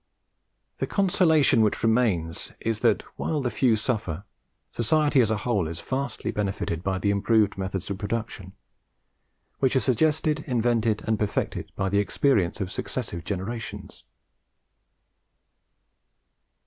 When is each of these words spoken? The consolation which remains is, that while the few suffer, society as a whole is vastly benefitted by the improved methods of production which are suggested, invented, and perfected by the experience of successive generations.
The 0.79 0.87
consolation 0.87 1.61
which 1.61 1.83
remains 1.83 2.53
is, 2.59 2.79
that 2.79 3.03
while 3.19 3.39
the 3.39 3.51
few 3.51 3.75
suffer, 3.75 4.23
society 4.71 5.21
as 5.21 5.29
a 5.29 5.37
whole 5.37 5.67
is 5.67 5.79
vastly 5.79 6.31
benefitted 6.31 6.81
by 6.81 6.97
the 6.97 7.11
improved 7.11 7.55
methods 7.55 7.87
of 7.91 7.99
production 7.99 8.53
which 9.59 9.75
are 9.75 9.79
suggested, 9.79 10.39
invented, 10.47 11.03
and 11.05 11.19
perfected 11.19 11.71
by 11.75 11.87
the 11.89 11.99
experience 11.99 12.59
of 12.59 12.71
successive 12.71 13.23
generations. 13.23 14.03